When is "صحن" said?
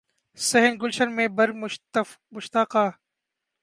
0.37-0.77